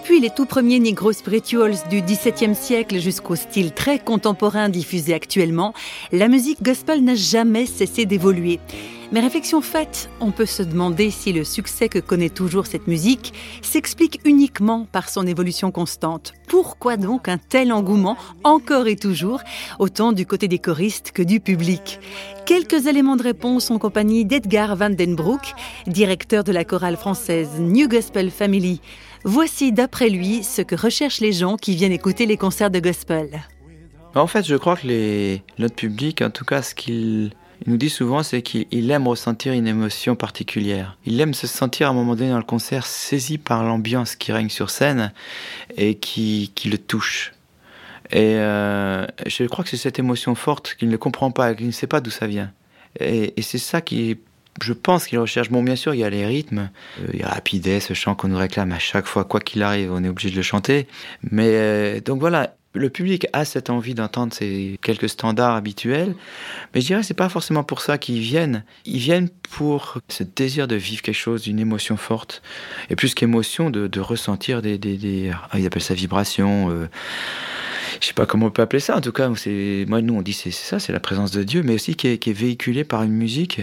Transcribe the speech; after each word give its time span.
Depuis 0.00 0.18
les 0.18 0.30
tout 0.30 0.46
premiers 0.46 0.80
Negro 0.80 1.12
Spirituals 1.12 1.76
du 1.90 2.00
XVIIe 2.00 2.54
siècle 2.54 2.98
jusqu'au 2.98 3.36
style 3.36 3.72
très 3.72 3.98
contemporain 3.98 4.70
diffusé 4.70 5.12
actuellement, 5.12 5.74
la 6.10 6.26
musique 6.26 6.62
gospel 6.62 7.04
n'a 7.04 7.14
jamais 7.14 7.66
cessé 7.66 8.06
d'évoluer. 8.06 8.60
Mais 9.12 9.20
réflexion 9.20 9.60
faite, 9.60 10.08
on 10.20 10.30
peut 10.30 10.46
se 10.46 10.62
demander 10.62 11.10
si 11.10 11.34
le 11.34 11.44
succès 11.44 11.90
que 11.90 11.98
connaît 11.98 12.30
toujours 12.30 12.66
cette 12.66 12.86
musique 12.86 13.34
s'explique 13.60 14.20
uniquement 14.24 14.86
par 14.90 15.10
son 15.10 15.26
évolution 15.26 15.70
constante. 15.70 16.32
Pourquoi 16.48 16.96
donc 16.96 17.28
un 17.28 17.36
tel 17.36 17.70
engouement, 17.70 18.16
encore 18.42 18.86
et 18.86 18.96
toujours, 18.96 19.42
autant 19.78 20.12
du 20.12 20.24
côté 20.24 20.48
des 20.48 20.58
choristes 20.60 21.12
que 21.12 21.22
du 21.22 21.40
public? 21.40 22.00
Quelques 22.46 22.86
éléments 22.86 23.16
de 23.16 23.22
réponse 23.22 23.70
en 23.70 23.78
compagnie 23.78 24.24
d'Edgar 24.24 24.74
Van 24.76 24.90
Den 24.90 25.14
Broek, 25.14 25.54
directeur 25.86 26.42
de 26.42 26.52
la 26.52 26.64
chorale 26.64 26.96
française 26.96 27.50
New 27.58 27.86
Gospel 27.86 28.30
Family. 28.30 28.80
Voici 29.24 29.72
d'après 29.72 30.08
lui 30.08 30.42
ce 30.42 30.62
que 30.62 30.74
recherchent 30.74 31.20
les 31.20 31.32
gens 31.32 31.56
qui 31.56 31.76
viennent 31.76 31.92
écouter 31.92 32.26
les 32.26 32.36
concerts 32.36 32.70
de 32.70 32.80
gospel. 32.80 33.42
En 34.14 34.26
fait, 34.26 34.46
je 34.46 34.56
crois 34.56 34.76
que 34.76 34.86
les, 34.86 35.42
notre 35.58 35.74
public, 35.74 36.22
en 36.22 36.30
tout 36.30 36.44
cas, 36.44 36.62
ce 36.62 36.74
qu'il 36.74 37.30
nous 37.66 37.76
dit 37.76 37.90
souvent, 37.90 38.22
c'est 38.22 38.42
qu'il 38.42 38.90
aime 38.90 39.06
ressentir 39.06 39.52
une 39.52 39.66
émotion 39.66 40.16
particulière. 40.16 40.96
Il 41.04 41.20
aime 41.20 41.34
se 41.34 41.46
sentir 41.46 41.88
à 41.88 41.90
un 41.90 41.92
moment 41.92 42.16
donné 42.16 42.30
dans 42.30 42.38
le 42.38 42.42
concert 42.42 42.86
saisi 42.86 43.36
par 43.38 43.62
l'ambiance 43.62 44.16
qui 44.16 44.32
règne 44.32 44.48
sur 44.48 44.70
scène 44.70 45.12
et 45.76 45.96
qui, 45.96 46.50
le 46.64 46.78
touche. 46.78 47.32
Et 48.10 48.36
euh, 48.36 49.06
je 49.26 49.44
crois 49.44 49.62
que 49.62 49.70
c'est 49.70 49.76
cette 49.76 49.98
émotion 49.98 50.34
forte 50.34 50.74
qu'il 50.76 50.88
ne 50.88 50.96
comprend 50.96 51.30
pas, 51.30 51.54
qu'il 51.54 51.66
ne 51.66 51.72
sait 51.72 51.86
pas 51.86 52.00
d'où 52.00 52.10
ça 52.10 52.26
vient. 52.26 52.52
Et, 52.98 53.34
et 53.36 53.42
c'est 53.42 53.58
ça 53.58 53.80
qui 53.80 54.18
je 54.62 54.72
pense 54.72 55.06
qu'il 55.06 55.18
recherche. 55.18 55.50
Bon, 55.50 55.62
bien 55.62 55.76
sûr, 55.76 55.94
il 55.94 56.00
y 56.00 56.04
a 56.04 56.10
les 56.10 56.26
rythmes, 56.26 56.70
euh, 57.00 57.06
il 57.12 57.20
y 57.20 57.22
a 57.22 57.28
Rapidez, 57.28 57.80
ce 57.80 57.94
chant 57.94 58.14
qu'on 58.14 58.28
nous 58.28 58.38
réclame 58.38 58.72
à 58.72 58.78
chaque 58.78 59.06
fois, 59.06 59.24
quoi 59.24 59.40
qu'il 59.40 59.62
arrive, 59.62 59.92
on 59.92 60.02
est 60.04 60.08
obligé 60.08 60.30
de 60.30 60.36
le 60.36 60.42
chanter. 60.42 60.86
Mais 61.30 61.48
euh, 61.48 62.00
donc 62.00 62.20
voilà, 62.20 62.54
le 62.74 62.90
public 62.90 63.26
a 63.32 63.44
cette 63.44 63.70
envie 63.70 63.94
d'entendre 63.94 64.32
ces 64.32 64.78
quelques 64.82 65.08
standards 65.08 65.54
habituels, 65.54 66.14
mais 66.74 66.80
je 66.80 66.86
dirais 66.86 67.00
que 67.00 67.06
c'est 67.06 67.14
pas 67.14 67.28
forcément 67.28 67.64
pour 67.64 67.80
ça 67.80 67.98
qu'ils 67.98 68.20
viennent. 68.20 68.64
Ils 68.84 68.98
viennent 68.98 69.28
pour 69.50 69.98
ce 70.08 70.22
désir 70.22 70.68
de 70.68 70.76
vivre 70.76 71.02
quelque 71.02 71.14
chose, 71.14 71.42
d'une 71.42 71.58
émotion 71.58 71.96
forte, 71.96 72.42
et 72.88 72.96
plus 72.96 73.14
qu'émotion, 73.14 73.70
de, 73.70 74.00
ressentir 74.00 74.62
des, 74.62 75.30
ah, 75.50 75.58
ils 75.58 75.66
appellent 75.66 75.82
ça 75.82 75.94
vibration. 75.94 76.70
Euh, 76.70 76.88
je 78.00 78.06
sais 78.06 78.14
pas 78.14 78.24
comment 78.26 78.46
on 78.46 78.50
peut 78.50 78.62
appeler 78.62 78.80
ça. 78.80 78.96
En 78.96 79.00
tout 79.00 79.12
cas, 79.12 79.28
moi 79.28 80.00
nous 80.00 80.14
on 80.14 80.22
dit 80.22 80.32
c'est 80.32 80.52
ça, 80.52 80.78
c'est 80.78 80.92
la 80.92 81.00
présence 81.00 81.32
de 81.32 81.42
Dieu, 81.42 81.62
mais 81.62 81.74
aussi 81.74 81.96
qui 81.96 82.08
est 82.08 82.32
véhiculée 82.32 82.84
par 82.84 83.02
une 83.02 83.12
musique 83.12 83.62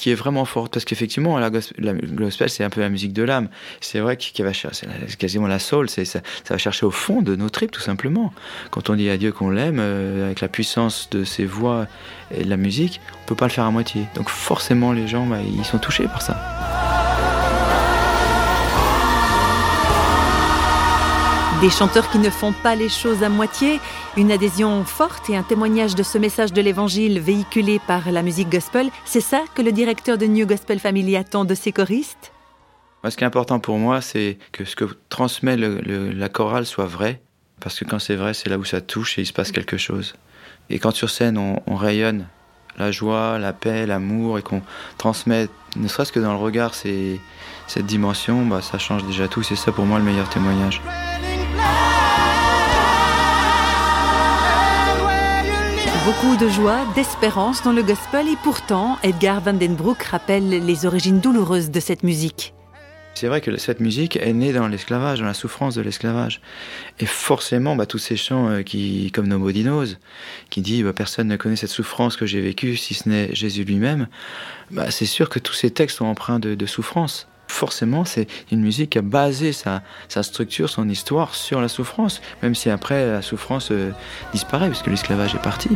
qui 0.00 0.10
est 0.10 0.14
vraiment 0.14 0.46
forte 0.46 0.72
parce 0.72 0.86
qu'effectivement 0.86 1.38
la 1.38 1.50
gospel, 1.50 2.48
c'est 2.48 2.64
un 2.64 2.70
peu 2.70 2.80
la 2.80 2.88
musique 2.88 3.12
de 3.12 3.22
l'âme. 3.22 3.50
C'est 3.82 4.00
vrai 4.00 4.16
qu'il 4.16 4.42
va 4.42 4.54
chercher 4.54 4.86
c'est 5.06 5.16
quasiment 5.16 5.46
la 5.46 5.58
soul 5.58 5.90
c'est 5.90 6.06
ça, 6.06 6.20
ça, 6.42 6.54
va 6.54 6.58
chercher 6.58 6.86
au 6.86 6.90
fond 6.90 7.20
de 7.20 7.36
nos 7.36 7.50
tripes 7.50 7.70
tout 7.70 7.82
simplement. 7.82 8.32
Quand 8.70 8.88
on 8.88 8.94
dit 8.94 9.10
à 9.10 9.18
Dieu 9.18 9.30
qu'on 9.30 9.50
l'aime 9.50 9.78
euh, 9.78 10.24
avec 10.24 10.40
la 10.40 10.48
puissance 10.48 11.10
de 11.10 11.22
ses 11.22 11.44
voix 11.44 11.86
et 12.34 12.44
de 12.44 12.48
la 12.48 12.56
musique 12.56 13.02
on 13.24 13.28
peut 13.28 13.34
pas 13.34 13.46
le 13.46 13.52
faire 13.52 13.64
à 13.64 13.70
moitié. 13.70 14.06
Donc 14.14 14.30
forcément 14.30 14.92
les 14.92 15.06
gens 15.06 15.26
bah, 15.26 15.40
ils 15.46 15.66
sont 15.66 15.78
touchés 15.78 16.04
par 16.04 16.22
ça 16.22 16.79
Des 21.60 21.68
chanteurs 21.68 22.10
qui 22.10 22.18
ne 22.18 22.30
font 22.30 22.54
pas 22.54 22.74
les 22.74 22.88
choses 22.88 23.22
à 23.22 23.28
moitié, 23.28 23.80
une 24.16 24.32
adhésion 24.32 24.82
forte 24.82 25.28
et 25.28 25.36
un 25.36 25.42
témoignage 25.42 25.94
de 25.94 26.02
ce 26.02 26.16
message 26.16 26.54
de 26.54 26.62
l'évangile 26.62 27.20
véhiculé 27.20 27.78
par 27.86 28.10
la 28.10 28.22
musique 28.22 28.48
gospel, 28.48 28.88
c'est 29.04 29.20
ça 29.20 29.42
que 29.54 29.60
le 29.60 29.70
directeur 29.70 30.16
de 30.16 30.24
New 30.24 30.46
Gospel 30.46 30.78
Family 30.78 31.16
attend 31.16 31.44
de 31.44 31.54
ses 31.54 31.70
choristes? 31.70 32.32
Ce 33.06 33.14
qui 33.14 33.24
est 33.24 33.26
important 33.26 33.60
pour 33.60 33.76
moi, 33.76 34.00
c'est 34.00 34.38
que 34.52 34.64
ce 34.64 34.74
que 34.74 34.86
transmet 35.10 35.58
la 35.58 36.28
chorale 36.30 36.64
soit 36.64 36.86
vrai, 36.86 37.20
parce 37.60 37.78
que 37.78 37.84
quand 37.84 37.98
c'est 37.98 38.16
vrai, 38.16 38.32
c'est 38.32 38.48
là 38.48 38.56
où 38.56 38.64
ça 38.64 38.80
touche 38.80 39.18
et 39.18 39.22
il 39.22 39.26
se 39.26 39.34
passe 39.34 39.52
quelque 39.52 39.76
chose. 39.76 40.14
Et 40.70 40.78
quand 40.78 40.92
sur 40.92 41.10
scène, 41.10 41.36
on, 41.36 41.62
on 41.66 41.76
rayonne 41.76 42.26
la 42.78 42.90
joie, 42.90 43.38
la 43.38 43.52
paix, 43.52 43.84
l'amour, 43.84 44.38
et 44.38 44.42
qu'on 44.42 44.62
transmet, 44.96 45.48
ne 45.76 45.88
serait-ce 45.88 46.12
que 46.12 46.20
dans 46.20 46.32
le 46.32 46.38
regard, 46.38 46.72
cette 46.74 47.86
dimension, 47.86 48.46
bah, 48.46 48.62
ça 48.62 48.78
change 48.78 49.04
déjà 49.04 49.28
tout. 49.28 49.42
C'est 49.42 49.56
ça 49.56 49.72
pour 49.72 49.84
moi 49.84 49.98
le 49.98 50.06
meilleur 50.06 50.30
témoignage. 50.30 50.80
Beaucoup 56.10 56.36
de 56.36 56.48
joie, 56.48 56.84
d'espérance 56.96 57.62
dans 57.62 57.70
le 57.70 57.84
gospel 57.84 58.26
et 58.26 58.34
pourtant, 58.42 58.98
Edgar 59.04 59.40
Van 59.40 59.52
Den 59.52 59.76
Broek 59.76 60.02
rappelle 60.02 60.48
les 60.48 60.84
origines 60.84 61.20
douloureuses 61.20 61.70
de 61.70 61.78
cette 61.78 62.02
musique. 62.02 62.52
C'est 63.14 63.28
vrai 63.28 63.40
que 63.40 63.56
cette 63.58 63.78
musique 63.78 64.16
est 64.16 64.32
née 64.32 64.52
dans 64.52 64.66
l'esclavage, 64.66 65.20
dans 65.20 65.26
la 65.26 65.34
souffrance 65.34 65.76
de 65.76 65.82
l'esclavage. 65.82 66.40
Et 66.98 67.06
forcément, 67.06 67.76
bah, 67.76 67.86
tous 67.86 67.98
ces 67.98 68.16
chants 68.16 68.48
euh, 68.48 68.62
qui, 68.62 69.12
comme 69.12 69.28
Nobody 69.28 69.62
Knows, 69.62 69.86
qui 70.50 70.62
dit 70.62 70.82
bah, 70.82 70.92
personne 70.92 71.28
ne 71.28 71.36
connaît 71.36 71.54
cette 71.54 71.70
souffrance 71.70 72.16
que 72.16 72.26
j'ai 72.26 72.40
vécue 72.40 72.76
si 72.76 72.94
ce 72.94 73.08
n'est 73.08 73.32
Jésus 73.32 73.62
lui-même, 73.62 74.08
bah, 74.72 74.90
c'est 74.90 75.06
sûr 75.06 75.28
que 75.28 75.38
tous 75.38 75.54
ces 75.54 75.70
textes 75.70 75.98
sont 75.98 76.06
empreints 76.06 76.40
de 76.40 76.66
souffrance 76.66 77.28
forcément, 77.50 78.04
c'est 78.04 78.26
une 78.50 78.60
musique 78.60 78.90
qui 78.90 78.98
a 78.98 79.02
basé 79.02 79.52
sa, 79.52 79.82
structure, 80.22 80.70
son 80.70 80.88
histoire 80.88 81.34
sur 81.34 81.60
la 81.60 81.68
souffrance, 81.68 82.20
même 82.42 82.54
si 82.54 82.70
après 82.70 83.06
la 83.06 83.22
souffrance 83.22 83.70
euh, 83.70 83.90
disparaît, 84.32 84.68
puisque 84.68 84.86
l'esclavage 84.86 85.34
est 85.34 85.42
parti. 85.42 85.68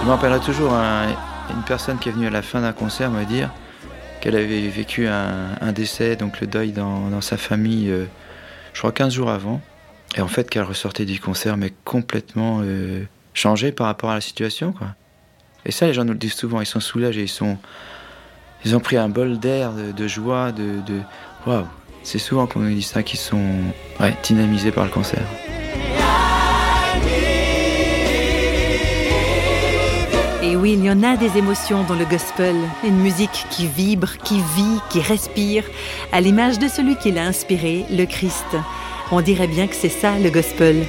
Je 0.00 0.04
me 0.06 0.10
rappellerai 0.10 0.40
toujours 0.40 0.72
un, 0.72 1.08
une 1.50 1.62
personne 1.62 1.98
qui 1.98 2.08
est 2.08 2.12
venue 2.12 2.26
à 2.26 2.30
la 2.30 2.42
fin 2.42 2.60
d'un 2.60 2.72
concert 2.72 3.10
me 3.10 3.24
dire 3.24 3.50
qu'elle 4.20 4.36
avait 4.36 4.68
vécu 4.68 5.06
un, 5.06 5.72
décès, 5.72 6.16
donc 6.16 6.40
le 6.40 6.46
deuil 6.46 6.72
dans, 6.72 7.20
sa 7.20 7.36
famille, 7.36 7.90
euh, 7.90 8.06
je 8.72 8.78
crois 8.78 8.92
15 8.92 9.12
jours 9.12 9.30
avant, 9.30 9.60
et 10.16 10.20
en 10.20 10.28
fait 10.28 10.48
qu'elle 10.48 10.62
ressortait 10.62 11.04
du 11.04 11.20
concert, 11.20 11.56
mais 11.56 11.72
complètement 11.84 12.60
euh, 12.62 13.04
changée 13.34 13.72
par 13.72 13.86
rapport 13.86 14.10
à 14.10 14.14
la 14.14 14.20
situation. 14.20 14.74
Et 15.66 15.72
ça, 15.72 15.86
les 15.86 15.92
gens 15.92 16.04
nous 16.04 16.12
le 16.12 16.18
disent 16.18 16.34
souvent, 16.34 16.60
ils 16.60 16.66
sont 16.66 16.78
soulagés, 16.78 17.22
ils, 17.22 17.28
sont, 17.28 17.58
ils 18.64 18.76
ont 18.76 18.80
pris 18.80 18.96
un 18.96 19.08
bol 19.08 19.38
d'air, 19.38 19.72
de, 19.72 20.08
joie, 20.08 20.52
de... 20.52 20.80
de... 20.86 21.00
Waouh 21.44 21.66
C'est 22.04 22.18
souvent 22.18 22.46
qu'on 22.46 22.60
nous 22.60 22.72
dit 22.72 22.82
ça, 22.82 23.02
qu'ils 23.02 23.18
sont 23.18 23.42
dynamisés 24.22 24.70
par 24.70 24.84
le 24.84 24.90
concert. 24.90 25.26
Et 30.40 30.54
oui, 30.54 30.74
il 30.74 30.84
y 30.84 30.90
en 30.90 31.02
a 31.02 31.16
des 31.16 31.36
émotions 31.36 31.82
dans 31.82 31.96
le 31.96 32.04
gospel, 32.04 32.54
une 32.84 33.00
musique 33.00 33.46
qui 33.50 33.66
vibre, 33.66 34.16
qui 34.18 34.38
vit, 34.54 34.78
qui 34.88 35.00
respire, 35.00 35.64
à 36.12 36.20
l'image 36.20 36.60
de 36.60 36.68
celui 36.68 36.94
qui 36.96 37.10
l'a 37.10 37.24
inspiré, 37.24 37.84
le 37.90 38.04
Christ. 38.04 38.56
On 39.10 39.20
dirait 39.20 39.48
bien 39.48 39.66
que 39.66 39.74
c'est 39.74 39.88
ça 39.88 40.16
le 40.16 40.30
gospel. 40.30 40.86